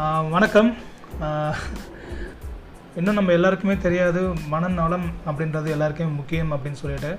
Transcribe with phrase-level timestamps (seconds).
[0.00, 0.68] வணக்கம்.
[2.98, 4.20] இன்னும் நம்ம எல்லாருக்குமே தெரியாது
[4.52, 7.10] மனநலம் அப்படின்றது எல்லாருக்குமே முக்கியம் அப்படின்னு சொல்லிட்டு.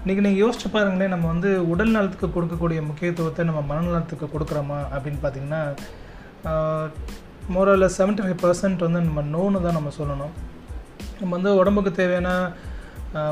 [0.00, 5.62] இன்றைக்கி நீங்கள் யோசிச்சு பாருங்களேன் நம்ம வந்து உடல் நலத்துக்கு கொடுக்கக்கூடிய முக்கியத்துவத்தை நம்ம மனநலத்துக்கு கொடுக்குறோமா அப்படின்னு பார்த்தீங்கன்னா
[7.56, 10.34] மோரில் செவன்ட்டி ஃபைவ் பர்சன்ட் வந்து நம்ம நோன்னு தான் நம்ம சொல்லணும்.
[11.20, 12.30] நம்ம வந்து உடம்புக்கு தேவையான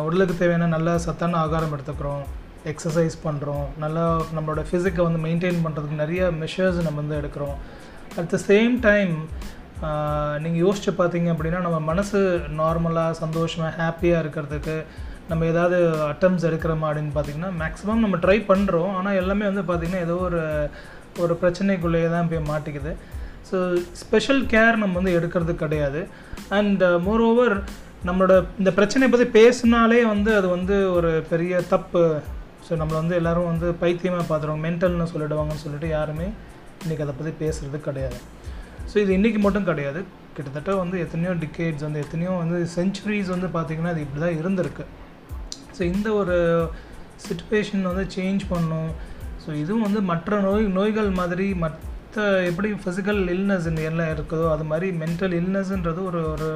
[0.06, 2.24] உடலுக்கு தேவையான நல்ல சத்தான ஆகாரம் எடுத்துக்கிறோம்
[2.72, 4.04] எக்ஸசைஸ் பண்ணுறோம் நல்லா
[4.36, 7.56] நம்மளோட ஃபிசிக்கை வந்து மெயின்டைன் பண்ணுறதுக்கு நிறைய மெஷர்ஸ் நம்ம வந்து எடுக்கிறோம்.
[8.20, 9.14] அட் த சேம் டைம்
[10.42, 12.18] நீங்கள் யோசிச்சு பார்த்தீங்க அப்படின்னா நம்ம மனசு
[12.60, 14.76] நார்மலாக சந்தோஷமாக ஹாப்பியாக இருக்கிறதுக்கு
[15.30, 15.76] நம்ம ஏதாவது
[16.12, 20.42] அட்டம்ஸ் எடுக்கிறோமா அப்படின்னு பார்த்தீங்கன்னா மேக்ஸிமம் நம்ம ட்ரை பண்ணுறோம் ஆனால் எல்லாமே வந்து பார்த்திங்கன்னா ஏதோ ஒரு
[21.24, 22.92] ஒரு பிரச்சனைக்குள்ளேயே தான் போய் மாட்டிக்குது.
[23.48, 23.56] ஸோ
[24.02, 26.00] ஸ்பெஷல் கேர் நம்ம வந்து எடுக்கிறது கிடையாது.
[26.58, 27.54] அண்ட் மோர் ஓவர்
[28.08, 32.04] நம்மளோட இந்த பிரச்சனையை பற்றி பேசினாலே வந்து அது வந்து ஒரு பெரிய தப்பு.
[32.66, 34.66] ஸோ நம்மளை வந்து எல்லோரும் வந்து பைத்தியமாக பார்த்துருவாங்க.
[34.68, 36.28] மென்டல்னு சொல்லிடுவாங்கன்னு சொல்லிட்டு யாருமே
[36.84, 38.18] இன்றைக்கி அதை பற்றி பேசுகிறது கிடையாது.
[38.90, 40.00] ஸோ இது இன்றைக்கி மட்டும் கிடையாது.
[40.36, 44.84] கிட்டத்தட்ட வந்து எத்தனையோ டிகேட்ஸ் வந்து எத்தனையோ வந்து செஞ்சுரிஸ் வந்து பார்த்திங்கன்னா அது இப்படி தான் இருந்திருக்கு.
[45.76, 46.36] ஸோ இந்த ஒரு
[47.26, 48.90] சுச்சுவேஷன் வந்து சேஞ்ச் பண்ணும்.
[49.44, 54.88] ஸோ இதுவும் வந்து மற்ற நோய் நோய்கள் மாதிரி மற்ற எப்படி ஃபிசிக்கல் இல்னஸ் எல்லாம் இருக்குதோ அது மாதிரி
[55.02, 56.50] மென்டல் இல்னஸ்ன்றது ஒரு ஒரு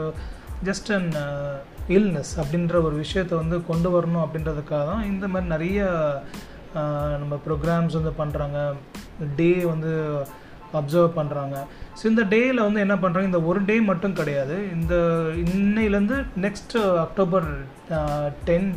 [0.64, 1.10] ஜஸ்ட் அன்
[1.96, 5.86] இல்னஸ் அப்படின்ற ஒரு விஷயத்தை வந்து கொண்டு வரணும் அப்படின்றதுக்காக தான் இந்த மாதிரி நிறைய
[7.20, 8.58] நம்ம ப்ரோக்ராம்ஸ் வந்து பண்ணுறாங்க
[9.36, 9.92] டே வந்து
[10.78, 11.56] அப்சர்வ் பண்ணுறாங்க
[11.98, 14.56] ஸோ இந்த டேயில் வந்து என்ன பண்ணுறாங்க இந்த ஒரு டே மட்டும் கிடையாது.
[14.76, 14.94] இந்த
[15.44, 17.48] இன்னையிலேருந்து next October
[18.48, 18.68] ten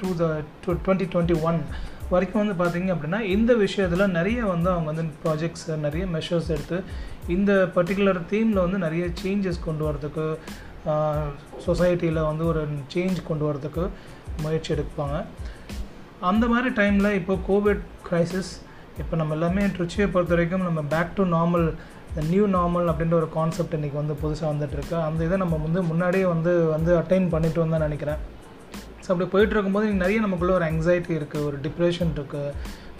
[0.00, 0.24] to the
[0.62, 1.58] two twenty twenty one
[2.10, 6.78] வரைக்கும் வந்து பார்த்தீங்க அப்படின்னா இந்த விஷயத்தில் நிறைய வந்து அவங்க வந்து ப்ராஜெக்ட்ஸ் நிறைய மெஷர்ஸ் எடுத்து
[7.36, 10.26] இந்த பர்டிகுலர் தீமில் வந்து நிறைய சேஞ்சஸ் கொண்டு வரதுக்கு
[11.66, 12.62] சொசைட்டியில் வந்து ஒரு
[12.94, 13.84] சேஞ்ச் கொண்டு வரதுக்கு
[14.42, 15.16] முயற்சி எடுப்பாங்க.
[16.30, 18.52] அந்த மாதிரி டைமில் இப்போ கோவிட் க்ரைசிஸ்
[19.00, 21.66] இப்போ நம்ம எல்லாமே ட்ரிச்சியை பொறுத்த வரைக்கும் நம்ம பேக் டு நார்மல்
[22.10, 24.96] இந்த நியூ நார்மல் அப்படின்ற ஒரு கான்செப்ட் இன்றைக்கி வந்து புதுசாக வந்துட்டுருக்கு.
[25.06, 28.20] அந்த இதை நம்ம வந்து முன்னாடியே வந்து வந்து அட்டைன் பண்ணிட்டு வந்தா நினைக்கிறேன்.
[29.02, 32.54] ஸோ அப்படி போயிட்டு இருக்கும்போது நிறைய நமக்குள்ளே ஒரு anxiety இருக்குது ஒரு டிப்ரெஷன் இருக்குது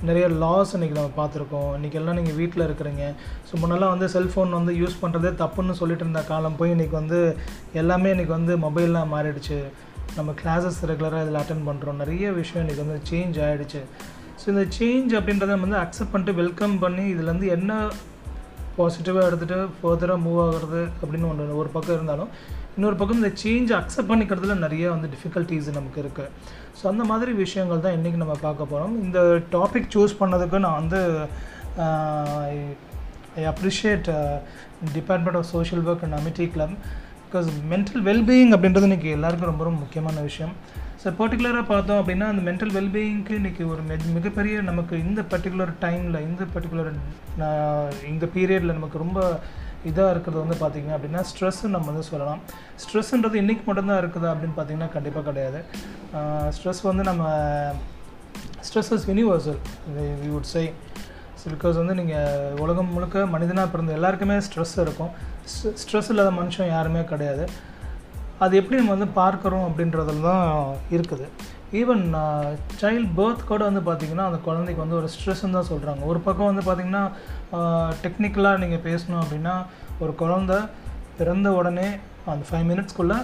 [0.08, 1.70] நிறைய லாஸ் இன்றைக்கி நம்ம பார்த்துருக்கோம்.
[1.76, 3.04] இன்றைக்கி எல்லாம் நீங்கள் வீட்டில் இருக்கிறீங்க.
[3.48, 7.20] ஸோ முன்னெல்லாம் வந்து செல்ஃபோன் வந்து யூஸ் பண்ணுறதே தப்புன்னு சொல்லிட்டு இருந்த காலம் போய் இன்றைக்கி வந்து
[7.82, 9.60] எல்லாமே இன்றைக்கி வந்து மொபைல்லாம் மாறிடுச்சு.
[10.16, 13.80] நம்ம கிளாஸஸ் ரெகுலராக இதில் அட்டன் பண்ணுறோம் நிறைய விஷயம் இன்றைக்கி வந்து சேஞ்ச் ஆகிடுச்சு
[14.40, 17.72] ஸோ இந்த சேஞ்ச் அப்படின்றத நம்ம வந்து அக்செப்ட் பண்ணிட்டு வெல்கம் பண்ணி இதுலேருந்து என்ன
[18.78, 22.30] பாசிட்டிவாக எடுத்துகிட்டு ஃபர்தராக மூவ் ஆகுறது அப்படின்னு ஒன்று ஒரு பக்கம் இருந்தாலும்
[22.76, 26.30] இன்னொரு பக்கம் இந்த சேஞ்ச் அக்செப்ட் பண்ணிக்கிறதுல நிறைய வந்து டிஃபிகல்ட்டிஸ் நமக்கு இருக்குது
[26.78, 29.20] ஸோ அந்த மாதிரி விஷயங்கள் தான் இன்றைக்கி நம்ம பார்க்க போகிறோம் இந்த
[29.52, 31.00] டாபிக் சூஸ் பண்ணதுக்கு நான் வந்து
[33.34, 34.08] I appreciate
[34.94, 36.74] department of social work and Amity club
[37.34, 40.52] because mental wellbeing அப்படின்றது இன்றைக்கி எல்லாருக்கும் ரொம்ப ரொம்ப முக்கியமான விஷயம்.
[41.04, 46.20] ஸோ பர்டிகுலராக பார்த்தோம் அப்படின்னா அந்த மென்டல் வெல்பீயிங்க்கு இன்றைக்கி ஒரு மெ- மிகப்பெரிய நமக்கு இந்த பர்டிகுலர் டைமில்
[46.20, 46.92] இந்த பர்டிகுலர்
[48.08, 49.40] இந்த பீரியடில் நமக்கு ரொம்ப
[49.86, 52.40] இதாக இருக்கிறது வந்து பார்த்திங்க அப்படின்னா ஸ்ட்ரெஸ்ஸு நம்ம வந்து சொல்லலாம்.
[52.84, 55.64] ஸ்ட்ரெஸ்ஸுன்றது இன்றைக்கி மட்டும்தான் இருக்குதா அப்படின்னு பார்த்தீங்கன்னா கண்டிப்பாக கிடையாது.
[56.56, 57.24] ஸ்ட்ரெஸ் வந்து நம்ம
[58.60, 59.60] stress is universal
[60.22, 60.72] we would say
[61.52, 65.10] because வந்து நீங்கள் உலகம் முழுக்க மனிதனாக பிறந்த எல்லாருக்குமே ஸ்ட்ரெஸ் இருக்கும்.
[65.82, 67.46] ஸ்ட்ரெஸ் இல்லாத மனுஷன் யாருமே கிடையாது.
[68.44, 70.48] அது எப்படி நம்ம வந்து பார்க்குறோம் அப்படின்றதுல தான்
[70.96, 71.26] இருக்குது.
[71.80, 72.02] ஈவன்
[72.80, 76.64] சைல்ட் பேர்த் கூட வந்து பார்த்திங்கன்னா அந்த குழந்தைக்கு வந்து ஒரு ஸ்ட்ரெஸ்ன்னு தான் சொல்கிறாங்க ஒரு பக்கம் வந்து
[76.68, 77.04] பார்த்திங்கன்னா
[78.04, 79.54] டெக்னிக்கலாக நீங்கள் பேசணும் அப்படின்னா
[80.02, 80.52] ஒரு குழந்த
[81.18, 81.88] பிறந்த உடனே
[82.32, 83.18] அந்த ஃபைவ் மினிட்ஸ்க்குள்ளே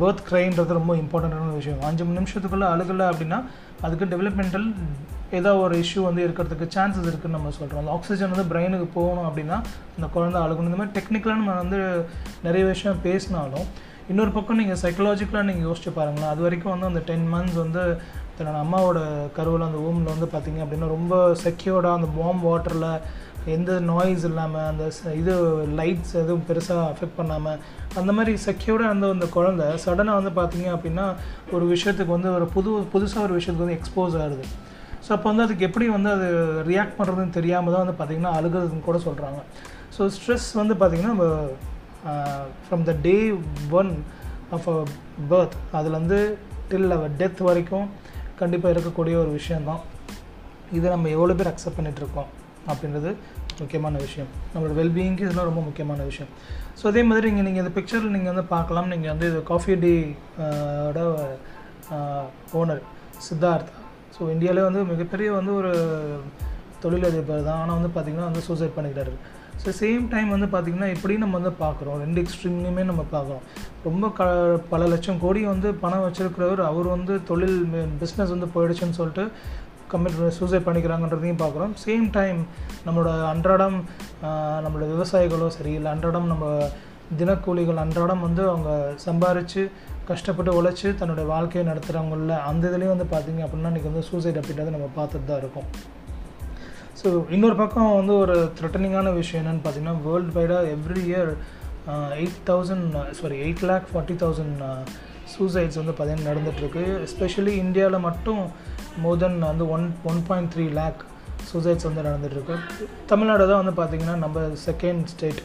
[0.00, 1.80] பேர்த் க்ரைன்றது ரொம்ப இம்பார்ட்டண்ட்டான விஷயம்.
[1.88, 3.38] அஞ்சு நிமிஷத்துக்குள்ளே அழுகலை அப்படின்னா
[3.82, 4.66] அதுக்கு டெவலப்மெண்டல்
[5.30, 9.56] ஏதோ ஒரு இஷ்யூ வந்து இருக்கிறதுக்கு சான்சஸ் இருக்குதுன்னு நம்ம சொல்கிறோம் அந்த ஆக்சிஜன் வந்து பிரெயினுக்கு போகணும் அப்படின்னா
[9.96, 10.68] அந்த குழந்தை அழுகணும்.
[10.70, 11.80] இந்த மாதிரி டெக்னிக்கலாக நம்ம வந்து
[12.42, 13.66] நிறைய விஷயம் பேசினாலும்
[14.08, 16.30] இன்னொரு பக்கம் நீங்கள் சைக்கலாஜிக்கலாக நீங்கள் யோசிச்சு பாருங்களேன்.
[16.30, 17.82] அது வரைக்கும் வந்து அந்த டென் மந்த்ஸ் வந்து
[18.38, 18.98] தன்னோட அம்மாவோட
[19.36, 22.88] கருவில் அந்த ஊமில் வந்து பார்த்திங்க அப்படின்னா ரொம்ப செக்யூர்டாக அந்த வார்ம் வாட்டரில்
[23.46, 25.32] எந்த நாய்ஸ் இல்லாமல் அந்த இது
[25.76, 27.58] லைட்ஸ் எதுவும் பெருசாக அஃபெக்ட் பண்ணாமல்
[27.96, 31.06] அந்த மாதிரி செக்யூர்டாக இருந்த அந்த குழந்தை சடனாக வந்து பார்த்தீங்க அப்படின்னா
[31.52, 34.44] ஒரு விஷயத்துக்கு வந்து ஒரு புது புதுசாக ஒரு விஷயத்துக்கு வந்து எக்ஸ்போஸ் ஆகுது.
[35.06, 36.28] ஸோ அப்போ வந்து அதுக்கு எப்படி வந்து அது
[36.70, 39.40] ரியாக்ட் பண்ணுறதுன்னு தெரியாமல் தான் வந்து பார்த்திங்கன்னா அழுகுறதுன்னு கூட சொல்கிறாங்க
[39.96, 41.28] ஸோ ஸ்ட்ரெஸ் வந்து பார்த்திங்கன்னா நம்ம
[42.66, 43.16] from the day
[43.70, 44.04] one
[44.50, 44.84] of a
[45.30, 46.20] birth அதுலேருந்து
[46.70, 47.88] டில் அவர் டெத் வரைக்கும்
[48.38, 49.82] கண்டிப்பாக இருக்கக்கூடிய ஒரு விஷயந்தான்
[50.72, 52.30] இதை நம்ம எவ்வளோ பேர் அக்செப்ட் பண்ணிகிட்ருக்கோம் இருக்கோம்?
[52.70, 53.10] அப்படின்றது
[53.60, 54.30] முக்கியமான விஷயம்.
[54.52, 56.30] நம்மளோட வெல்பீயிங்க்கு இதெல்லாம் ரொம்ப முக்கியமான விஷயம்.
[56.78, 58.88] ஸோ அதே மாதிரி இங்கே நீங்கள் இந்த பிக்சரில் நீங்கள் வந்து பார்க்கலாம்.
[58.92, 59.92] நீங்கள் வந்து இது காஃபி டே
[60.88, 61.00] ஓட
[62.60, 62.82] ஓனர்
[63.26, 63.70] சித்தார்த்
[64.14, 65.70] ஸோ இந்தியாவிலே வந்து மிகப்பெரிய வந்து ஒரு
[66.82, 67.60] தொழிலதிபர் தான்.
[67.62, 69.12] ஆனால் வந்து பார்த்திங்கன்னா வந்து சூசைட் பண்ணிக்கிட்டாரு.
[69.62, 71.98] ஸோ சேம் டைம் வந்து பார்த்திங்கன்னா இப்படி நம்ம வந்து பார்க்குறோம்.
[72.04, 73.44] ரெண்டு எக்ஸ்ட்ரீம்லையுமே நம்ம பார்க்குறோம்.
[73.88, 74.22] ரொம்ப க
[74.72, 77.58] பல லட்சம் கோடி வந்து பணம் வச்சிருக்கிறவர் அவர் வந்து தொழில்
[78.02, 79.24] பிஸ்னஸ் வந்து போயிடுச்சுன்னு சொல்லிட்டு
[79.92, 81.72] கம்மிட் சூசைட் பண்ணிக்கிறாங்கன்றதையும் பார்க்குறோம்.
[81.84, 82.40] சேம் டைம்
[82.86, 83.78] நம்மளோட அன்றாடம்
[84.64, 86.46] நம்மளோட விவசாயிகளோ சரி இல்லை அன்றாடம் நம்ம
[87.20, 88.70] தினக்கூலிகள் அன்றாடம் வந்து அவங்க
[89.06, 89.62] சம்பாரித்து
[90.10, 94.88] கஷ்டப்பட்டு உழைச்சி தன்னோட வாழ்க்கையை நடத்துகிறவங்கள அந்த இதுலேயும் வந்து பார்த்திங்க அப்படின்னா இன்றைக்கி வந்து சூசைட் அப்படின்றத நம்ம
[94.98, 95.68] பார்த்துட்டு தான் இருக்கோம்.
[97.00, 101.30] ஸோ இன்னொரு பக்கம் வந்து ஒரு த்ரெட்டனிங்கான விஷயம் என்னென்னு பார்த்தீங்கன்னா world வைடாக every year
[102.18, 104.60] eight thousand sorry eight lakh forty thousand
[105.34, 108.42] suicides வந்து பார்த்தீங்கன்னா நடந்துகிட்ருக்கு எஸ்பெஷலி இந்தியாவில் மட்டும்
[109.04, 111.00] மோர் தென் வந்து one one point three lakh
[111.50, 115.42] suicides வந்து நடந்துகிட்ருக்கு தமிழ்நாடு தான் வந்து பார்த்திங்கன்னா நம்ம செகண்ட் ஸ்டேட்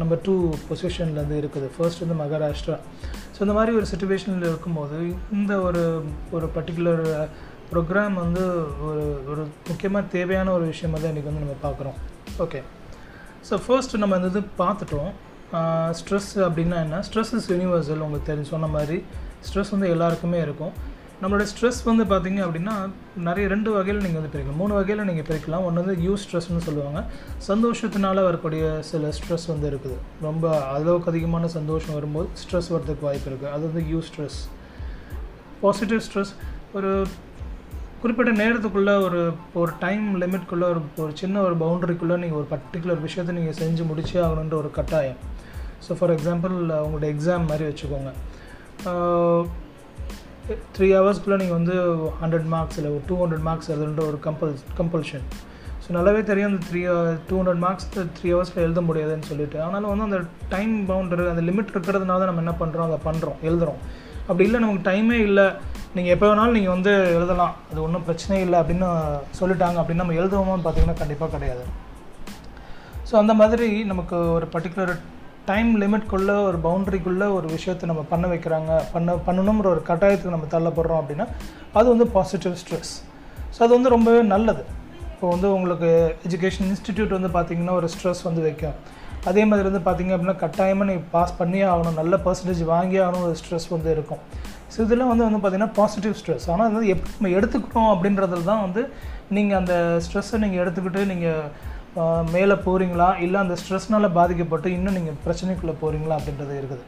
[0.00, 0.34] நம்பர் டூ
[0.68, 1.66] பொசிஷனில் வந்து இருக்குது.
[1.74, 2.76] ஃபர்ஸ்ட் வந்து மகாராஷ்டிரா.
[3.34, 4.98] ஸோ இந்த மாதிரி ஒரு சுச்சுவேஷனில் இருக்கும்போது
[5.36, 5.82] இந்த ஒரு
[6.36, 7.04] ஒரு பர்டிகுலர்
[7.70, 8.42] ப்ரோக்ராம் uh, வந்து
[8.86, 11.96] ஒரு ஒரு முக்கியமாக தேவையான ஒரு விஷயமா தான் இன்றைக்கி வந்து நம்ம பார்க்குறோம்
[12.44, 12.60] ஓகே
[13.48, 15.12] ஸோ ஃபர்ஸ்ட் நம்ம இந்த இது பார்த்துட்டோம்.
[15.98, 16.98] ஸ்ட்ரெஸ் அப்படின்னா என்ன?
[17.08, 18.98] ஸ்ட்ரெஸ் இஸ் யூனிவர்சல் உங்களுக்கு தெரிஞ்சு சொன்ன மாதிரி.
[19.48, 20.74] ஸ்ட்ரெஸ் வந்து எல்லாருக்குமே இருக்கும்.
[21.24, 22.72] நம்மளோட ஸ்ட்ரெஸ் வந்து பார்த்தீங்க அப்படின்னா
[23.26, 24.58] நிறைய ரெண்டு வகையில் நீங்கள் வந்து பிரிக்கலாம்.
[24.62, 25.64] மூணு வகையில் நீங்கள் பிரிக்கலாம்.
[25.66, 27.00] ஒன்று வந்து யூ ஸ்ட்ரெஸ்னு சொல்லுவாங்க.
[27.48, 29.96] சந்தோஷத்தினால வரக்கூடிய சில ஸ்ட்ரெஸ் வந்து இருக்குது.
[30.26, 34.38] ரொம்ப அளவுக்கு அதிகமான சந்தோஷம் வரும்போது ஸ்ட்ரெஸ் வரதுக்கு வாய்ப்பு இருக்குது அது வந்து யூ ஸ்ட்ரெஸ்
[35.62, 36.34] பாசிட்டிவ் ஸ்ட்ரெஸ்
[36.76, 36.92] ஒரு
[38.02, 39.20] குறிப்பிட்ட நேரத்துக்குள்ளே ஒரு
[39.60, 44.18] ஒரு டைம் லிமிட்குள்ளே ஒரு ஒரு சின்ன ஒரு பவுண்டரிக்குள்ளே நீங்கள் ஒரு பர்டிகுலர் விஷயத்தை நீங்கள் செஞ்சு முடிச்சே
[44.26, 45.20] ஆகணுன்ற ஒரு கட்டாயம்.
[45.86, 48.12] ஸோ ஃபார் எக்ஸாம்பிள் உங்களோட எக்ஸாம் மாதிரி வச்சுக்கோங்க.
[50.76, 51.76] த்ரீ ஹவர்ஸ்க்குள்ளே நீங்கள் வந்து
[52.22, 55.24] ஹண்ட்ரட் மார்க்ஸ் இல்லை ஒரு டூ ஹண்ட்ரட் மார்க்ஸ் எழுதுன்ற ஒரு கம்பல் கம்பல்ஷன்
[55.82, 56.80] ஸோ நல்லாவே தெரியும் அந்த three
[57.28, 57.86] two hundred marks
[58.16, 59.58] three ஹவர்ஸில் எழுத முடியாதுன்னு சொல்லிட்டு.
[59.66, 60.20] ஆனாலும் வந்து அந்த
[60.54, 63.80] டைம் பவுண்டர் அந்த லிமிட் இருக்கிறதுனால தான் நம்ம என்ன பண்ணுறோம் அதை பண்ணுறோம் எழுதுகிறோம்
[64.28, 65.46] அப்படி இல்லை நமக்கு டைமே இல்லை.
[65.96, 67.54] நீங்கள் எப்போ வேணாலும் நீங்கள் வந்து எழுதலாம்.
[67.70, 68.88] அது ஒன்றும் பிரச்சனை இல்லை அப்படின்னு
[69.40, 71.64] சொல்லிட்டாங்க அப்படின்னு நம்ம எழுதுவோமான்னு பார்த்தீங்கன்னா கண்டிப்பாக கிடையாது.
[73.08, 74.94] ஸோ அந்த மாதிரி நமக்கு ஒரு பர்டிகுலர்
[75.48, 78.72] டைம் லிமிட்குள்ளே ஒரு பவுண்டரிக்குள்ளே ஒரு விஷயத்தை நம்ம பண்ண வைக்கிறாங்க.
[78.92, 81.26] பண்ண பண்ணணுங்கிற ஒரு கட்டாயத்துக்கு நம்ம தள்ளப்படுறோம் அப்படின்னா
[81.78, 82.92] அது வந்து பாசிட்டிவ் ஸ்ட்ரெஸ்
[83.54, 84.62] ஸோ அது வந்து ரொம்பவே நல்லது.
[85.12, 85.90] இப்போ வந்து உங்களுக்கு
[86.28, 88.78] எஜுகேஷன் இன்ஸ்டிடியூட் வந்து பார்த்திங்கன்னா ஒரு ஸ்ட்ரெஸ் வந்து வைக்கும்.
[89.30, 91.98] அதே மாதிரி வந்து பார்த்திங்க அப்படின்னா கட்டாயமாக நீங்கள் பாஸ் பண்ணியே ஆகணும்.
[92.00, 94.22] நல்ல பர்சன்டேஜ் வாங்கியே ஆகணும் ஒரு ஸ்ட்ரெஸ் வந்து இருக்கும்.
[94.72, 98.64] ஸோ இதெல்லாம் வந்து வந்து பார்த்திங்கன்னா பாசிட்டிவ் ஸ்ட்ரெஸ் ஆனால் அது வந்து எப்படி நம்ம எடுத்துக்கிட்டோம் அப்படின்றதுல தான்
[98.66, 98.82] வந்து
[99.36, 99.74] நீங்கள் அந்த
[100.06, 101.44] ஸ்ட்ரெஸ்ஸை நீங்கள் எடுத்துக்கிட்டு நீங்கள்
[102.34, 106.84] மேலே போகிறீங்களா இல்லை அந்த ஸ்ட்ரெஸ்னால் பாதிக்கப்பட்டு இன்னும் நீங்கள் பிரச்சனைக்குள்ளே போகிறீங்களா அப்படின்றது இருக்குது.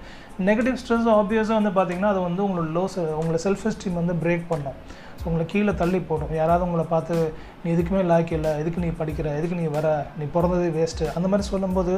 [0.49, 4.79] நெகட்டிவ் ஸ்ட்ரெஸ் ஆப்வியஸாக வந்து பார்த்திங்கன்னா அது வந்து உங்களோட லோஸ் உங்களை செல்ஃப் எஸ்டீம் வந்து பிரேக் பண்ணும்.
[5.19, 6.33] ஸோ உங்களை கீழே தள்ளி போடும்.
[6.41, 7.15] யாராவது உங்களை பார்த்து
[7.63, 8.53] நீ எதுக்குமே லாய்க்கு இல்லை.
[8.63, 9.29] எதுக்கு நீ படிக்கிற?
[9.39, 9.87] எதுக்கு நீ வர?
[10.19, 11.95] நீ பிறந்ததே வேஸ்ட்டு அந்த மாதிரி சொல்லும்போது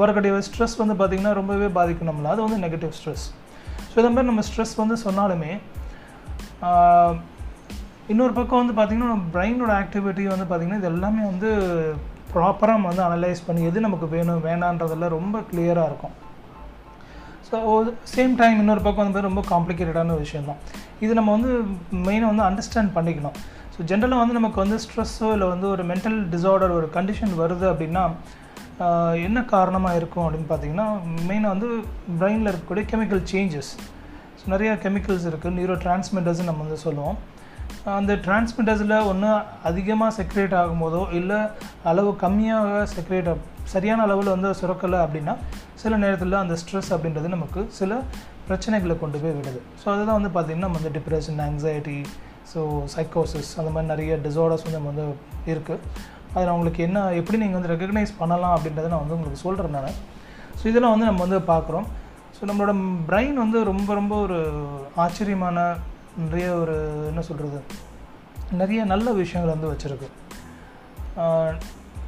[0.00, 2.28] வரக்கூடிய ஸ்ட்ரெஸ் வந்து பார்த்திங்கன்னா ரொம்பவே பாதிக்கும் நம்மளை.
[2.34, 3.26] அது வந்து நெகட்டிவ் ஸ்ட்ரெஸ்
[3.90, 5.52] ஸோ இந்த மாதிரி நம்ம ஸ்ட்ரெஸ் வந்து சொன்னாலுமே
[8.12, 11.50] இன்னொரு பக்கம் வந்து பார்த்திங்கன்னா பிரெயினோட ஆக்டிவிட்டி வந்து பார்த்திங்கன்னா இது எல்லாமே வந்து
[12.32, 16.14] ப்ராப்பராக வந்து அனலைஸ் பண்ணி எது நமக்கு வேணும் வேணான்றதெல்லாம் ரொம்ப கிளியராக இருக்கும்.
[17.48, 17.56] ஸோ
[18.14, 20.60] சேம் டைம் இன்னொரு பக்கம் வந்து ரொம்ப காம்ப்ளிகேட்டடான விஷயம் தான்.
[21.04, 21.52] இது நம்ம வந்து
[22.06, 23.36] மெயினாக வந்து அண்டர்ஸ்டாண்ட் பண்ணிக்கணும்.
[23.74, 28.04] ஸோ ஜென்ரலாக வந்து நமக்கு வந்து ஸ்ட்ரெஸ்ஸோ இல்லை வந்து ஒரு மென்டல் டிசார்டர் ஒரு கண்டிஷன் வருது அப்படின்னா
[29.26, 30.88] என்ன காரணமாக இருக்கும் அப்படின்னு பார்த்தீங்கன்னா
[31.28, 31.68] மெயினாக வந்து
[32.18, 33.70] பிரெயினில் இருக்கக்கூடிய கெமிக்கல் சேஞ்சஸ்
[34.40, 37.16] ஸோ நிறையா கெமிக்கல்ஸ் இருக்குது நியூரோ டிரான்ஸ்மிட்டர்ஸ் நம்ம வந்து சொல்லுவோம்.
[37.96, 39.30] அந்த டிரான்ஸ்மிட்டர்ஸில் ஒன்று
[39.68, 41.38] அதிகமாக செக்ரேட் ஆகும்போதோ இல்லை
[41.90, 43.30] அளவு கம்மியாக செக்ரேட்
[43.72, 45.34] சரியான அளவில் வந்து சுரக்கலை அப்படின்னா
[45.82, 47.98] சில நேரத்தில் அந்த ஸ்ட்ரெஸ் அப்படின்றது நமக்கு சில
[48.48, 49.60] பிரச்சனைகளை கொண்டு போய் விடுது.
[49.80, 51.98] ஸோ அதுதான் வந்து பார்த்திங்கன்னா நம்ம வந்து டிப்ரெஷன் ஆங்ஸைட்டி
[52.52, 52.60] ஸோ
[52.94, 55.06] சைக்கோசிஸ் அந்த மாதிரி நிறைய டிசார்டர்ஸ் வந்து நம்ம வந்து
[55.52, 55.82] இருக்குது
[56.34, 59.98] அதில் உங்களுக்கு என்ன எப்படி நீங்கள் வந்து ரெக்கக்னைஸ் பண்ணலாம் அப்படின்றத நான் வந்து உங்களுக்கு சொல்கிறேன் நான்.
[60.58, 61.86] ஸோ இதெல்லாம் வந்து நம்ம வந்து பார்க்குறோம்.
[62.36, 62.72] ஸோ நம்மளோட
[63.10, 64.38] பிரெயின் வந்து ரொம்ப ரொம்ப ஒரு
[65.04, 65.58] ஆச்சரியமான
[66.22, 66.76] நிறைய ஒரு
[67.10, 67.58] என்ன சொல்கிறது
[68.60, 70.08] நிறைய நல்ல விஷயங்கள் வந்து வச்சுருக்கு.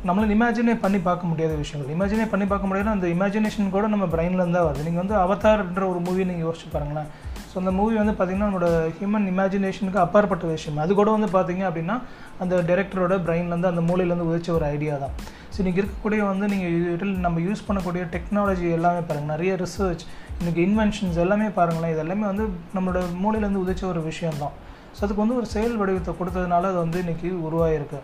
[0.08, 1.90] நம்மளால் இமேஜினே பண்ணி பார்க்க முடியாத விஷயங்கள்.
[1.94, 6.00] இமேஜினே பண்ணி பார்க்க முடியாதுன்னா அந்த இமேஜினேஷன் கூட நம்ம பிரெயின்லேருந்து தான் வருது நீங்கள் வந்து அவதார்ன்ற ஒரு
[6.06, 7.10] மூவி நீங்கள் யோசிச்சு பாருங்களேன்.
[7.50, 10.80] ஸோ அந்த மூவி வந்து பார்த்திங்கன்னா நம்மளோட ஹியூமன் இமேஜினேஷனுக்கு அப்பாற்பட்ட விஷயம்.
[10.84, 11.96] அது கூட வந்து பார்த்தீங்க அப்படின்னா
[12.42, 15.14] அந்த டேரக்டரோட பிரெயின்லேருந்து அந்த மூலையிலேருந்து உதிச்ச ஒரு ஐடியா தான்.
[15.52, 20.04] ஸோ இன்றைக்கி இருக்கக்கூடிய வந்து நீங்கள் நம்ம யூஸ் பண்ணக்கூடிய டெக்னாலஜி எல்லாமே பாருங்கள் நிறைய ரிசர்ச்
[20.40, 22.44] இன்றைக்கி இன்வென்ஷன்ஸ் எல்லாமே பாருங்களேன் இது எல்லாமே வந்து
[22.76, 24.54] நம்மளோட மூலையிலேருந்து உதிச்ச ஒரு விஷயம் தான்
[24.94, 27.98] ஸோ அதுக்கு வந்து ஒரு செயல் வடிவத்தை கொடுத்ததுனால அது வந்து இன்றைக்கி உருவாகிருக்கு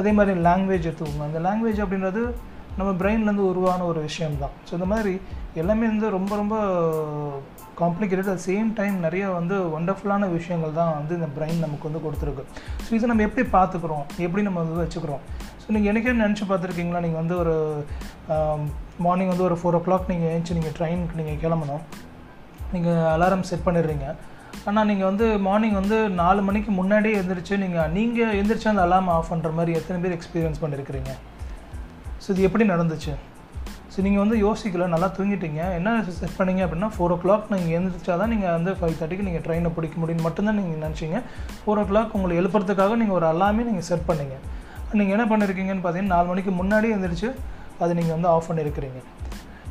[0.00, 1.26] அதே மாதிரி லாங்குவேஜ் எடுத்துக்கோங்க.
[1.28, 2.22] அந்த லாங்குவேஜ் அப்படின்றது
[2.78, 5.12] நம்ம பிரெயின்லேருந்து உருவான ஒரு விஷயம் தான் ஸோ இந்த மாதிரி
[5.62, 6.56] எல்லாமே வந்து ரொம்ப ரொம்ப
[7.82, 12.44] காம்ப்ளிகேட்டட் அட் சேம் டைம் நிறைய வந்து ஒண்டர்ஃபுல்லான விஷயங்கள் தான் வந்து இந்த பிரெயின் நமக்கு வந்து கொடுத்துருக்கு.
[12.84, 14.04] ஸோ இதை நம்ம எப்படி பார்த்துக்குறோம்?
[14.26, 15.22] எப்படி நம்ம வந்து வச்சுக்கிறோம்?
[15.62, 17.02] ஸோ நீங்கள் எனக்கே நினச்சி பார்த்துருக்கீங்களா?
[17.06, 17.54] நீங்கள் வந்து ஒரு
[19.06, 21.82] மார்னிங் வந்து ஒரு ஃபோர் ஓ கிளாக் நீங்கள் ஏஞ்சி நீங்கள் ட்ரெயினுக்கு நீங்கள் கிளம்பணும்.
[22.74, 24.06] நீங்கள் அலாரம் செட் பண்ணிடுறீங்க.
[24.68, 29.30] ஆனால் நீங்கள் வந்து மார்னிங் வந்து நாலு மணிக்கு முன்னாடியே எழுந்திரிச்சு நீங்கள் நீங்கள் எழுந்திரிச்சு அந்த அலாரம் ஆஃப்
[29.32, 31.12] பண்ணுற மாதிரி எத்தனை பேர் எக்ஸ்பீரியன்ஸ் பண்ணியிருக்கிறீங்க
[32.22, 33.12] ஸோ இது எப்படி நடந்துச்சு?
[33.92, 35.60] ஸோ நீங்கள் வந்து யோசிக்கல நல்லா தூங்கிட்டீங்க.
[35.78, 35.90] என்ன
[36.20, 39.70] செட் பண்ணீங்க அப்படின்னா ஃபோர் ஓ கிளாக் நீங்கள் எழுந்திரிச்சா தான் நீங்கள் வந்து ஃபைவ் தேர்ட்டிக்கு நீங்கள் ட்ரெயினை
[39.78, 41.18] பிடிக்க முடியும்னு மட்டும்தான் நீங்கள் நினச்சிங்க.
[41.62, 44.36] ஃபோர் ஓ கிளாக் உங்களை எழுப்புறதுக்காக நீங்கள் ஒரு அலாமே நீங்கள் செட் பண்ணீங்க.
[45.00, 47.30] நீங்கள் என்ன பண்ணியிருக்கீங்கன்னு பார்த்தீங்கன்னா நாலு மணிக்கு முன்னாடி எழுந்திரிச்சு
[47.82, 49.00] அதை நீங்கள் வந்து ஆஃப் பண்ணியிருக்கிறீங்க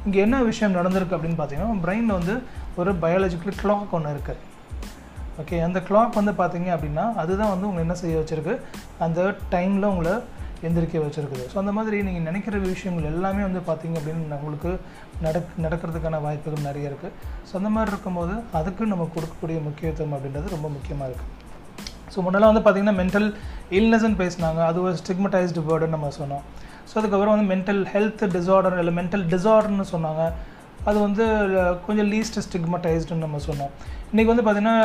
[0.06, 2.36] இங்கே என்ன விஷயம் நடந்திருக்கு அப்படின்னு பார்த்தீங்கன்னா பிரெயினில் வந்து
[2.82, 4.40] ஒரு பயாலஜிக்கல் கிளாக் ஒன்று இருக்குது
[5.42, 8.54] ஓகே அந்த கிளாக் வந்து பார்த்தீங்க அப்படின்னா அதுதான் வந்து உங்களை என்ன செய்ய வச்சுருக்கு?
[9.06, 9.20] அந்த
[9.54, 10.14] டைமில் உங்களை
[10.68, 11.44] எந்திரிக்க வச்சுருக்குது.
[11.52, 14.72] ஸோ அந்த மாதிரி நீங்கள் நினைக்கிற விஷயங்கள் எல்லாமே வந்து பார்த்தீங்க அப்படின்னு உங்களுக்கு
[15.26, 17.16] நடக் நடக்கிறதுக்கான வாய்ப்புகள் நிறைய இருக்குது
[17.50, 21.30] ஸோ அந்த மாதிரி இருக்கும்போது அதுக்கு நம்ம கொடுக்கக்கூடிய முக்கியத்துவம் அப்படின்றது ரொம்ப முக்கியமாக இருக்குது
[22.14, 23.28] ஸோ முன்னெல்லாம் வந்து பார்த்திங்கன்னா மென்டல்
[23.80, 24.62] இல்னஸ்ன்னு பேசினாங்க.
[24.70, 26.46] அது ஒரு ஸ்டிக்மடைஸ்டு வேர்டுன்னு நம்ம சொன்னோம்.
[26.92, 30.24] ஸோ அதுக்கப்புறம் வந்து மென்டல் ஹெல்த் டிசார்டர் இல்லை மென்டல் டிசார்டர்னு சொன்னாங்க.
[30.90, 31.26] அது வந்து
[31.88, 33.74] கொஞ்சம் லீஸ்ட் ஸ்டிக்மட்டைஸ்டுன்னு நம்ம சொன்னோம்.
[34.12, 34.78] இன்றைக்கி வந்து பார்த்திங்கன்னா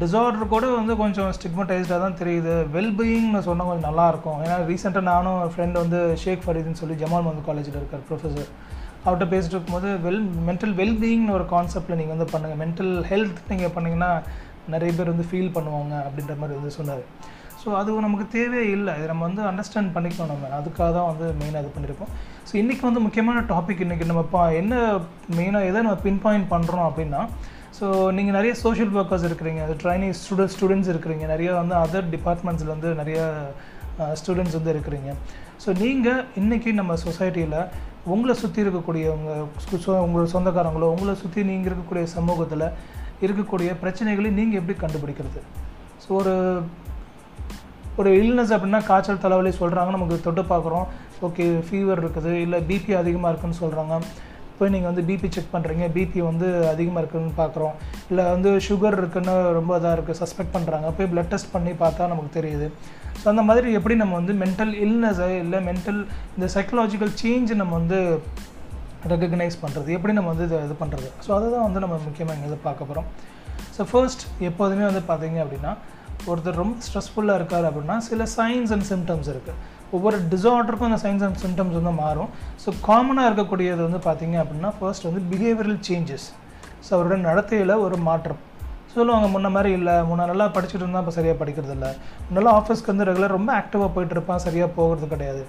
[0.00, 2.52] டிசார்டர் கூட வந்து கொஞ்சம் ஸ்டிக்மட்டைஸ்டாக தான் தெரியுது.
[2.74, 7.78] வெல்பீயிங்னு சொன்னால் கொஞ்சம் நல்லாயிருக்கும் ஏன்னா ரீசெண்டாக நானும் ஃப்ரெண்ட் வந்து ஷேக் ஃபரீதுன்னு சொல்லி ஜமால் மந்து காலேஜில்
[7.80, 8.50] இருக்கார் ப்ரொஃபஸர்
[9.04, 14.10] அவர்கிட்ட பேசிட்டு இருக்கும்போது வெல் மென்டல் வெல்பீயிங்னு ஒரு கான்செப்டில் நீங்கள் வந்து பண்ணுங்கள் மென்டல் ஹெல்த் நீங்கள் பண்ணிங்கன்னா
[14.74, 17.04] நிறைய பேர் வந்து ஃபீல் பண்ணுவாங்க அப்படின்ற மாதிரி வந்து சொன்னார்.
[17.62, 18.92] ஸோ அது நமக்கு தேவையே இல்லை.
[18.98, 20.48] இதை நம்ம வந்து அண்டர்ஸ்டாண்ட் பண்ணிக்கணும் நம்ம.
[20.60, 22.12] அதுக்காக தான் வந்து மெயினாக இது பண்ணியிருக்கோம்.
[22.48, 24.74] ஸோ இன்றைக்கி வந்து முக்கியமான டாபிக் இன்றைக்கி நம்ம பா என்ன
[25.38, 27.20] மெயினாக எதை நம்ம பின் பாயிண்ட் பண்ணுறோம் அப்படின்னா
[27.78, 32.90] ஸோ நீங்கள் நிறைய சோஷியல் ஒர்க்கர்ஸ் இருக்கிறீங்க அது ட்ரைனிங் ஸ்டூடெண்ட் ஸ்டூடெண்ட்ஸ் இருக்கிறீங்க நிறைய வந்து அதர் டிபார்ட்மெண்ட்ஸ்லேருந்து
[33.00, 33.20] நிறைய
[34.20, 35.10] ஸ்டூடெண்ட்ஸ் வந்து இருக்கிறீங்க.
[35.62, 37.58] ஸோ நீங்கள் இன்றைக்கி நம்ம சொசைட்டியில்
[38.12, 39.32] உங்களை சுற்றி இருக்கக்கூடியவங்க
[40.06, 42.68] உங்களோட சொந்தக்காரங்களோ உங்களை சுற்றி நீங்கள் இருக்கக்கூடிய சமூகத்தில்
[43.26, 45.42] இருக்கக்கூடிய பிரச்சனைகளை நீங்கள் எப்படி கண்டுபிடிக்கிறது?
[46.04, 46.34] ஸோ ஒரு
[48.00, 50.86] ஒரு இல்னஸ் அப்படின்னா காய்ச்சல் தலைவலி சொல்கிறாங்க நமக்கு தொட்டு பார்க்குறோம்.
[51.26, 52.30] ஓகே ஃபீவர் இருக்குது.
[52.44, 53.96] இல்லை பிபி அதிகமாக இருக்குதுன்னு சொல்கிறாங்க
[54.58, 57.74] போய் நீங்கள் வந்து பிபி செக் பண்ணுறீங்க பிபி வந்து அதிகமாக இருக்குதுன்னு பார்க்குறோம்.
[58.10, 62.32] இல்லை வந்து சுகர் இருக்குன்னு ரொம்ப இதாக இருக்குது சஸ்பெக்ட் பண்ணுறாங்க போய் ப்ளட் டெஸ்ட் பண்ணி பார்த்தா நமக்கு
[62.38, 62.66] தெரியுது.
[63.20, 66.00] ஸோ அந்த மாதிரி எப்படி நம்ம வந்து மென்டல் இல்னஸை இல்லை மென்டல்
[66.36, 67.98] இந்த சைக்கலாஜிக்கல் சேஞ்சை நம்ம வந்து
[69.12, 72.58] ரெக்கக்னைஸ் பண்ணுறது எப்படி நம்ம வந்து இதை இது பண்ணுறது ஸோ அதை தான் வந்து நம்ம முக்கியமாக இங்கே
[72.68, 73.08] பார்க்க போகிறோம்
[73.76, 75.72] ஸோ ஃபர்ஸ்ட் எப்போதுமே வந்து பார்த்தீங்க அப்படின்னா
[76.30, 79.58] ஒருத்தர் ரொம்ப ஸ்ட்ரெஸ்ஃபுல்லாக இருக்கார் அப்படின்னா சில சைன்ஸ் அண்ட் சிம்டம்ஸ் இருக்குது
[79.96, 82.30] ஒவ்வொரு டிசார்டருக்கும் அந்த சைன்ஸ் அண்ட் சிம்டம்ஸ் வந்து மாறும்.
[82.62, 86.26] ஸோ காமனாக இருக்கக்கூடியது வந்து பார்த்தீங்க அப்படின்னா ஃபர்ஸ்ட் வந்து பிஹேவியரல் சேஞ்சஸ்
[86.86, 88.40] ஸோ அவரோட நடத்தையில் ஒரு மாற்றம்.
[88.94, 89.94] சொல்லுவாங்க முன்ன மாதிரி இல்லை.
[90.08, 91.90] முன்ன நல்லா படிச்சுட்டு இருந்தால் இப்போ சரியாக படிக்கிறது இல்லை.
[92.36, 94.42] நல்லா ஆஃபீஸ்க்கு வந்து ரெகுலர் ரொம்ப ஆக்டிவாக போயிட்டு இருப்பான்.
[94.46, 95.42] சரியாக போகிறது கிடையாது.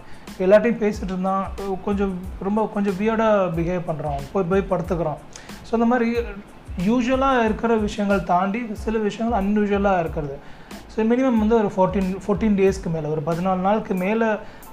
[0.45, 1.45] எல்லாட்டையும் பேசிகிட்டு இருந்தான்.
[1.87, 2.13] கொஞ்சம்
[2.47, 5.19] ரொம்ப கொஞ்சம் வியர்டாக பிஹேவ் பண்ணுறான் போய் போய் படுத்துக்கிறான்.
[5.67, 6.09] ஸோ அந்த மாதிரி
[6.87, 10.37] யூஸ்வலாக இருக்கிற விஷயங்கள் தாண்டி சில விஷயங்கள் அன்யூஷுவலாக இருக்கிறது.
[10.93, 14.27] ஸோ மினிமம் வந்து ஒரு ஃபோர்டீன் ஃபோர்டீன் டேஸ்க்கு மேலே ஒரு பதினாலு நாளுக்கு மேலே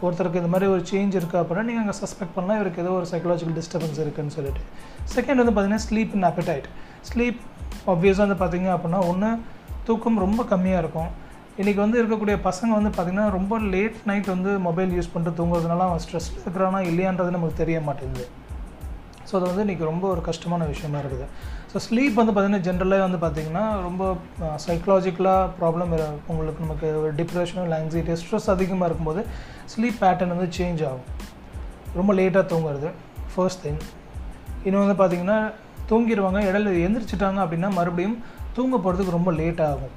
[0.04, 2.58] ஒருத்தருக்கு இந்த மாதிரி ஒரு சேஞ்ச் இருக்குது அப்படின்னா நீங்கள் அங்கே சஸ்பெக்ட் பண்ணலாம்.
[2.60, 4.62] இவருக்கு ஏதோ ஒரு சைக்கலாஜிக்கல் டிஸ்டர்பன்ஸ் இருக்குன்னு சொல்லிட்டு.
[5.14, 6.66] செகண்ட் வந்து பார்த்தீங்கன்னா ஸ்லீப் அண்ட் அப்பிடைட்
[7.10, 7.40] ஸ்லீப்
[7.92, 9.30] ஆப்வியஸாக வந்து பார்த்தீங்க அப்படின்னா ஒன்று
[9.88, 11.10] தூக்கம் ரொம்ப கம்மியாக இருக்கும்.
[11.60, 16.04] இன்றைக்கி வந்து இருக்கக்கூடிய பசங்க வந்து பார்த்திங்கன்னா ரொம்ப லேட் நைட் வந்து மொபைல் யூஸ் பண்ணிட்டு தூங்குறதுனால அவன்
[16.04, 18.26] ஸ்ட்ரெஸ்ஸில் இருக்கிறானா இல்லையான்றது நமக்கு தெரிய மாட்டேங்குது.
[19.30, 21.26] ஸோ அது வந்து இன்றைக்கி ரொம்ப ஒரு கஷ்டமான விஷயமா இருக்குது.
[21.72, 24.04] ஸோ ஸ்லீப் வந்து பார்த்திங்கன்னா ஜென்ரலாக வந்து பார்த்திங்கன்னா ரொம்ப
[24.66, 25.92] சைக்கலாஜிக்கலாக ப்ராப்ளம்
[26.32, 29.22] உங்களுக்கு நமக்கு ஒரு டிப்ரெஷன் ஆங்ஸைட்டி ஸ்ட்ரெஸ் அதிகமாக இருக்கும்போது
[29.74, 31.06] ஸ்லீப் பேட்டர்ன் வந்து சேஞ்ச் ஆகும்.
[31.98, 32.90] ரொம்ப லேட்டாக தூங்குறது
[33.34, 33.80] ஃபர்ஸ்ட் திங்
[34.64, 35.38] இன்னும் வந்து பார்த்திங்கன்னா
[35.90, 38.18] தூங்கிடுவாங்க இடையில எந்திரிச்சிட்டாங்க அப்படின்னா மறுபடியும்
[38.56, 39.94] தூங்க போகிறதுக்கு ரொம்ப லேட் ஆகும்.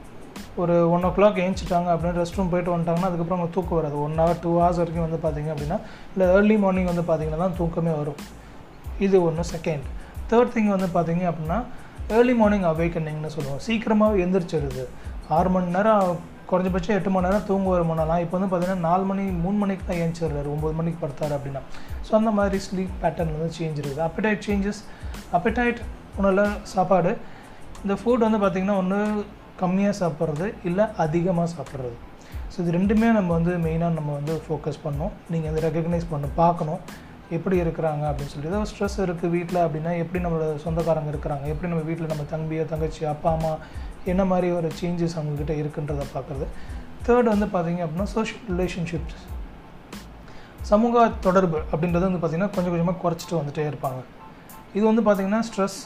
[0.62, 3.96] ஒரு ஒன் ஓ கிளாக் ஏஞ்சிட்டாங்க அப்படின்னு ரெஸ்ட் ரூம் போயிட்டு வந்துட்டாங்கன்னா அதுக்கப்புறம் அவங்க தூக்கம் வராது.
[4.06, 5.78] ஒன் ஹவர் டூ ஹவர்ஸ் வரைக்கும் வந்து பார்த்திங்க அப்படின்னா
[6.14, 8.20] இல்லை ஏர்லி மார்னிங் வந்து பார்த்திங்கன்னா தான் தூக்கமே வரும்.
[9.06, 9.88] இது ஒன்று செகண்ட்
[10.32, 11.60] தேர்ட் திங் வந்து பார்த்தீங்க அப்படின்னா
[12.18, 13.64] ஏர்லி மார்னிங் அவேக்கனிங்னு சொல்லுவோம்.
[13.66, 14.84] சீக்கிரமாக எந்திரிச்சிருது.
[15.38, 18.22] ஆறு மணி நேரம் குறைஞ்சபட்சம் எட்டு மணி நேரம் தூங்குவார் முன்னெல்லாம்.
[18.24, 21.62] இப்போ வந்து பார்த்தீங்கன்னா நாலு மணி மூணு மணிக்கு தான் ஏஞ்சிடுறாரு ஒம்பது மணிக்கு படுத்தாரு அப்படின்னா.
[22.08, 24.04] ஸோ அந்த மாதிரி ஸ்லீப் பேட்டர்ன் வந்து சேஞ்ச் இருக்குது.
[24.08, 24.82] அப்படைட் சேஞ்சஸ்
[25.38, 25.80] அப்படைட்
[26.18, 27.14] ஒன்றும் சாப்பாடு.
[27.84, 29.00] இந்த ஃபுட் வந்து பார்த்திங்கன்னா ஒன்று
[29.62, 31.96] கம்மியாக சாப்பிட்றது இல்லை அதிகமாக சாப்பிட்றது.
[32.52, 36.82] ஸோ இது ரெண்டுமே நம்ம வந்து மெயினாக நம்ம வந்து ஃபோக்கஸ் பண்ணோம் நீங்கள் அதை ரெக்கக்னைஸ் பண்ண பார்க்கணும்.
[37.36, 41.46] எப்படி இருக்கிறாங்க அப்படின்னு சொல்லி ஏதோ ஸ்ட்ரெஸ் இருக்குது வீட்டில் அப்படின்னா எப்படி நம்மளோட சொந்தக்காரங்க இருக்கிறாங்க?
[41.54, 43.52] எப்படி நம்ம வீட்டில் நம்ம தம்பியோ தங்கச்சி அப்பா அம்மா
[44.12, 46.48] என்ன மாதிரி ஒரு சேஞ்சஸ் அவங்கக்கிட்ட இருக்குன்றதை பார்க்குறது.
[47.08, 49.24] தேர்ட் வந்து பார்த்தீங்க அப்படின்னா சோஷியல் ரிலேஷன்ஷிப்ஸ்
[50.72, 54.02] சமூக தொடர்பு அப்படின்றது வந்து பார்த்திங்கன்னா கொஞ்சம் கொஞ்சமாக குறைச்சிட்டு வந்துகிட்டே இருப்பாங்க.
[54.78, 55.80] இது வந்து பார்த்திங்கன்னா ஸ்ட்ரெஸ்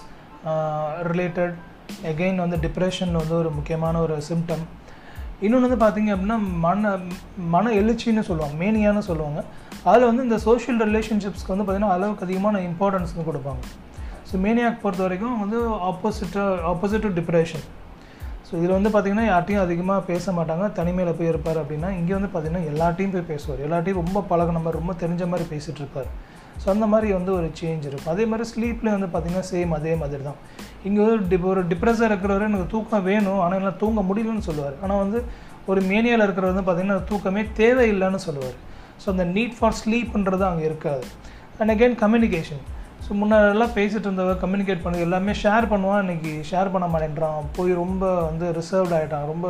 [1.11, 1.55] ரிலேட்டட்
[2.11, 4.65] எகெயின் வந்து டிப்ரெஷன் வந்து ஒரு முக்கியமான ஒரு சிம்டம்
[5.45, 6.91] இன்னொன்று வந்து பார்த்திங்க அப்படின்னா மன
[7.55, 9.39] மன எழுச்சின்னு சொல்லுவாங்க மேனியான்னு சொல்லுவாங்க.
[9.89, 13.61] அதில் வந்து இந்த சோஷியல் ரிலேஷன்ஷிப்ஸ்க்கு வந்து பார்த்திங்கன்னா அளவுக்கு அதிகமான இம்பார்ட்டன்ஸ் வந்து கொடுப்பாங்க.
[14.29, 17.65] ஸோ மேனியாக் பொறுத்த வரைக்கும் வந்து ஆப்போசிட்டாக ஆப்போசிட் டு டிப்ரெஷன்
[18.47, 20.65] ஸோ இதில் வந்து பார்த்திங்கன்னா யார்ட்டையும் அதிகமாக பேச மாட்டாங்க.
[20.79, 23.61] தனிமையில் போய் இருப்பார் அப்படின்னா இங்கே வந்து பார்த்திங்கன்னா எல்லாட்டையும் போய் பேசுவார்.
[23.67, 26.09] எல்லாட்டையும் ரொம்ப பழகின மாதிரி ரொம்ப தெரிஞ்ச மாதிரி பேசிகிட்டு இருப்பார்.
[26.61, 28.13] ஸோ அந்த மாதிரி வந்து ஒரு சேஞ்ச் இருக்கும்.
[28.13, 30.39] அதே மாதிரி ஸ்லீப்லேயே வந்து பார்த்திங்கன்னா சேம் அதே மாதிரி தான்.
[30.87, 34.77] இங்கே ஒரு டிப் ஒரு டிப்ரெஸாக இருக்கிறவர் எனக்கு தூக்கம் வேணும் ஆனால் என்னால் தூங்க முடியலன்னு சொல்லுவார்.
[34.85, 35.19] ஆனால் வந்து
[35.71, 38.57] ஒரு மேனியாவில் இருக்கிறவர் வந்து பார்த்திங்கன்னா தூக்கமே தேவையில்லைன்னு சொல்லுவார்.
[39.01, 41.05] ஸோ அந்த நீட் ஃபார் ஸ்லீப்ன்றது அங்கே இருக்காது.
[41.59, 42.63] அண்ட் அகெயின் கம்யூனிகேஷன்
[43.05, 46.01] ஸோ முன்னாடிலாம் பேசிகிட்டு இருந்தவ கம்யூனிகேட் பண்ணி எல்லாமே ஷேர் பண்ணுவான்.
[46.03, 47.45] இன்றைக்கி ஷேர் பண்ண மாட்டேன்றான்.
[47.57, 49.47] போய் ரொம்ப வந்து ரிசர்வ்ட் ஆகிட்டான் ரொம்ப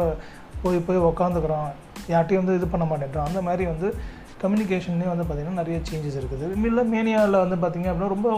[0.63, 1.69] போய் போய் உக்காந்துக்கிறான்.
[2.13, 3.29] யார்ட்டையும் வந்து இது பண்ண மாட்டேன்றான்.
[3.29, 3.87] அந்த மாதிரி வந்து
[4.41, 6.47] கம்யூனிகேஷன்லேயும் வந்து பார்த்திங்கன்னா நிறைய சேஞ்சஸ் இருக்குது.
[6.69, 8.29] இல்லை மேனியாவில் வந்து பார்த்திங்க அப்படின்னா ரொம்ப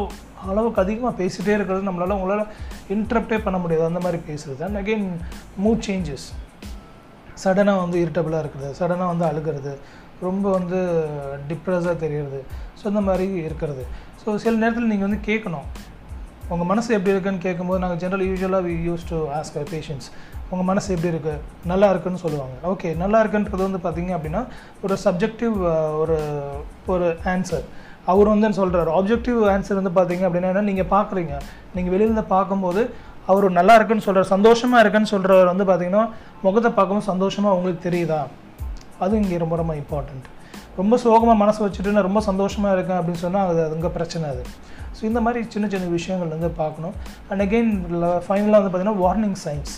[0.52, 2.46] அளவுக்கு அதிகமாக பேசிகிட்டே இருக்கிறது நம்மளால் உங்களால்
[2.96, 3.86] இன்ட்ரப்டே பண்ண முடியாது.
[3.92, 5.08] அந்த மாதிரி பேசுகிறது அண்ட் அகெயின்
[5.66, 6.28] மூட் சேஞ்சஸ்
[7.44, 8.70] சடனாக வந்து இரிட்டபிளாக இருக்குது.
[8.80, 9.74] சடனாக வந்து அழுகிறது.
[10.28, 10.80] ரொம்ப வந்து
[11.50, 12.40] டிப்ரெஸாக தெரியுறது
[12.80, 13.84] ஸோ இந்த மாதிரி இருக்கிறது.
[14.22, 15.68] ஸோ சில நேரத்தில் நீங்கள் வந்து கேட்கணும்.
[16.54, 20.08] உங்கள் மனசு எப்படி இருக்குன்னு கேட்கும்போது நாங்கள் ஜென்ரல் யூஸ்வலாக we use to ask patients
[20.52, 21.42] உங்கள் மனசு எப்படி இருக்குது
[21.72, 22.56] நல்லா இருக்குன்னு சொல்லுவாங்க.
[22.72, 24.42] ஓகே நல்லா இருக்குன்றது வந்து பார்த்தீங்க அப்படின்னா
[24.86, 25.56] ஒரு சப்ஜெக்டிவ்
[26.02, 26.18] ஒரு
[26.94, 27.66] ஒரு ஆன்சர்
[28.12, 31.34] அவர் வந்து சொல்கிறார் ஆப்ஜெக்டிவ் ஆன்சர் வந்து பார்த்தீங்க அப்படின்னா நீங்கள் பார்க்குறீங்க
[31.76, 32.84] நீங்கள் வெளியில் பார்க்கும்போது
[33.32, 36.04] அவர் நல்லா இருக்குன்னு சொல்கிறார் சந்தோஷமாக இருக்குன்னு சொல்கிறவர் வந்து பார்த்தீங்கன்னா
[36.46, 38.22] முகத்தை பார்க்கும்போது சந்தோஷமாக உங்களுக்கு தெரியுதா?
[39.04, 40.26] அது இங்கே ரொம்ப ரொம்ப இம்பார்ட்டண்ட்
[40.80, 44.44] ரொம்ப சோகமாக மனசு வச்சுட்டு நான் ரொம்ப சந்தோஷமாக இருக்கேன் அப்படின்னு சொன்னால் அது அதுங்க பிரச்சனை அது.
[44.98, 46.96] ஸோ இந்த மாதிரி சின்ன சின்ன விஷயங்கள் வந்து பார்க்கணும்.
[47.30, 47.72] அண்ட் அகெயின்
[48.26, 49.76] ஃபைனலாக வந்து பார்த்திங்கன்னா வார்னிங் சைன்ஸ்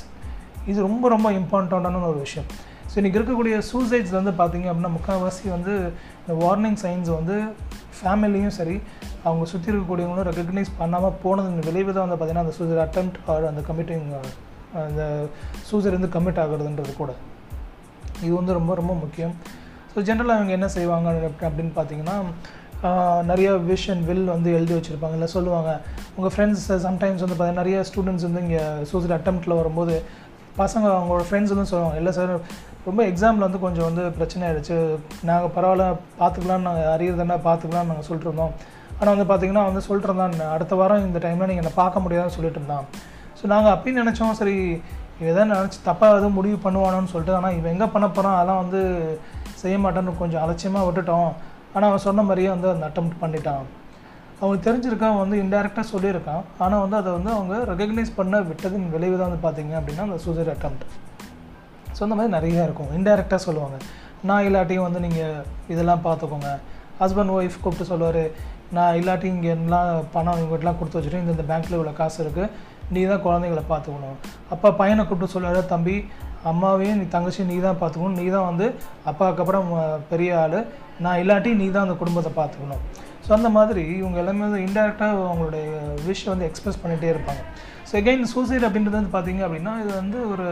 [0.71, 2.47] இது ரொம்ப ரொம்ப இம்பார்ட்டண்ட்டான ஒரு விஷயம்.
[2.91, 5.73] ஸோ இன்றைக்கி இருக்கக்கூடிய சூசைட்ஸ் வந்து பார்த்திங்க அப்படின்னா முக்கால்வாசி வந்து
[6.21, 7.35] இந்த வார்னிங் சைன்ஸ் வந்து
[7.97, 8.75] ஃபேமிலியும் சரி
[9.27, 13.61] அவங்க சுற்றி இருக்கக்கூடியவங்களும் ரெக்கக்னைஸ் பண்ணாமல் போனது விளைவு தான் வந்து பார்த்திங்கன்னா அந்த சூசைட் அட்டம் ஆர் அந்த
[13.69, 14.07] கமிட்டிங்
[14.85, 15.03] அந்த
[15.69, 17.11] சூசைட் வந்து கமிட் ஆகுறதுன்றது கூட.
[18.25, 19.33] இது வந்து ரொம்ப ரொம்ப முக்கியம்.
[19.93, 21.09] ஸோ ஜென்ரலாக அவங்க என்ன செய்வாங்க
[21.47, 22.17] அப்படின்னு பார்த்தீங்கன்னா
[23.29, 25.15] நிறைய விஷ் அண்ட் வில் வந்து எழுதி வச்சுருப்பாங்க.
[25.17, 25.71] இல்லை சொல்லுவாங்க
[26.15, 29.95] உங்கள் ஃப்ரெண்ட்ஸ் சம்டைம்ஸ் வந்து பார்த்தீங்கன்னா நிறைய ஸ்டூடெண்ட்ஸ் வந்து இங்கே சூசைட் அட்டம்ப்டில் வரும்போது
[30.59, 31.97] பசங்க அவங்களோட ஃப்ரெண்ட்ஸ் சொல்லுவாங்க.
[32.01, 32.33] இல்லை சார்
[32.87, 34.77] ரொம்ப எக்ஸாமில் வந்து கொஞ்சம் வந்து பிரச்சனை ஆகிடுச்சு
[35.29, 35.85] நாங்கள் பரவாயில்ல
[36.19, 38.53] பார்த்துக்கலான்னு நாங்கள் அறியறதுனா பார்த்துக்கலாம்னு நாங்கள் சொல்லிட்டு இருந்தோம்
[38.99, 42.59] ஆனால் வந்து பார்த்திங்கன்னா வந்து சொல்லிட்டு இருந்தான் அடுத்த வாரம் இந்த டைமில் நீங்கள் என்னை பார்க்க முடியாதுன்னு சொல்லிட்டு
[42.61, 42.87] இருந்தான்
[43.39, 44.35] ஸோ நாங்கள் அப்பயும் நினச்சோம்.
[44.39, 44.55] சரி
[45.19, 48.81] இவன் எதாவது நினச்சி தப்பாக எதுவும் முடிவு பண்ணுவானோன்னு சொல்லிட்டு ஆனால் இவன் எங்கே பண்ண போகிறான் அதெல்லாம் வந்து
[49.61, 51.29] செய்ய மாட்டேன்னு கொஞ்சம் அலட்சியமாக விட்டுட்டோம்.
[51.73, 53.65] ஆனால் அவன் சொன்ன மாதிரியே வந்து அந்த அட்டம் பண்ணிட்டான்.
[54.41, 56.43] அவனுக்கு தெரிஞ்சிருக்கான் வந்து இன்டெரக்டாக சொல்லியிருக்கான்.
[56.63, 60.51] ஆனால் வந்து அதை வந்து அவங்க ரெகக்னைஸ் பண்ண விட்டதின் விளைவு தான் வந்து பார்த்தீங்க அப்படின்னா அந்த சூசைட்
[60.53, 60.77] அட்டம்
[61.95, 62.91] ஸோ அந்த மாதிரி நிறையா இருக்கும்.
[62.97, 63.77] இன்டெரக்டாக சொல்லுவாங்க.
[64.29, 65.43] நான் இல்லாட்டியும் வந்து நீங்கள்
[65.73, 66.49] இதெல்லாம் பார்த்துக்கோங்க.
[67.01, 68.23] ஹஸ்பண்ட் ஒய்ஃப் கூப்பிட்டு சொல்லுவார்
[68.77, 72.49] நான் இல்லாட்டி இங்கே எல்லாம் பணம் இவங்ககிட்டலாம் கொடுத்து வச்சுட்டு இந்த இந்த பேங்க்கில் இவ்வளோ காசு இருக்குது
[72.95, 74.17] நீ தான் குழந்தைங்கள பார்த்துக்கணும்.
[74.53, 75.95] அப்பா பையனை கூப்பிட்டு சொல்லுவார் தம்பி
[76.51, 78.19] அம்மாவையும் நீ தங்கச்சி நீ தான் பார்த்துக்கணும்.
[78.21, 78.67] நீ தான் வந்து
[79.09, 79.69] அப்பாவுக்கு அப்புறம்
[80.11, 80.59] பெரிய ஆள்.
[81.05, 82.83] நான் இல்லாட்டி நீ தான் அந்த குடும்பத்தை பார்த்துக்கணும்.
[83.25, 85.65] ஸோ அந்த மாதிரி இவங்க எல்லாமே வந்து இன்டெரக்டாக அவங்களுடைய
[86.07, 87.43] விஷ் வந்து எக்ஸ்பிரஸ் பண்ணிகிட்டே இருப்பாங்க.
[87.89, 90.47] ஸோ எகைன் சூசைட் அப்படின்றது வந்து பார்த்தீங்க அப்படின்னா இது வந்து ஒரு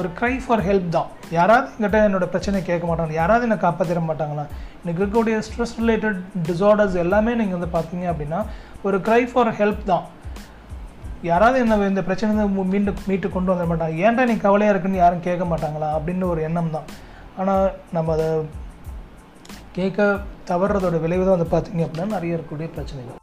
[0.00, 1.10] ஒரு க்ரை ஃபார் ஹெல்ப் தான்.
[1.38, 4.44] யாராவது என்கிட்ட என்னோடய பிரச்சனை கேட்க மாட்டாங்க யாராவது என்னை காப்பாற்றிட மாட்டாங்களா?
[4.82, 8.40] எனக்கு இருக்கக்கூடிய ஸ்ட்ரெஸ் ரிலேட்டட் டிசார்டர்ஸ் எல்லாமே நீங்கள் வந்து பார்த்தீங்க அப்படின்னா
[8.86, 10.04] ஒரு க்ரை ஃபார் ஹெல்ப் தான்.
[11.30, 13.96] யாராவது என்ன இந்த பிரச்சனை மீண்டு மீட்டு கொண்டு வந்துட மாட்டாங்க.
[14.06, 15.90] ஏன்டா நீ கவலையாக இருக்குன்னு யாரும் கேட்க மாட்டாங்களா?
[15.98, 16.88] அப்படின்னு ஒரு எண்ணம் தான்.
[17.40, 17.64] ஆனால்
[17.96, 18.28] நம்ம அதை
[19.78, 20.00] கேட்க
[20.50, 23.18] தவறுறதோட விளைவு தான் வந்து பார்த்தீங்க அப்படின்னா நிறைய இருக்கக்கூடிய பிரச்சனைகள்.